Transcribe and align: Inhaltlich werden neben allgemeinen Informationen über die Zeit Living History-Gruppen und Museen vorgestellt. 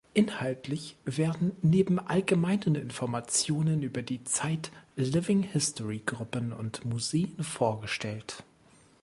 Inhaltlich 0.15 0.95
werden 1.05 1.51
neben 1.61 1.99
allgemeinen 1.99 2.73
Informationen 2.73 3.83
über 3.83 4.01
die 4.01 4.23
Zeit 4.23 4.71
Living 4.95 5.43
History-Gruppen 5.43 6.53
und 6.53 6.83
Museen 6.85 7.43
vorgestellt. 7.43 8.43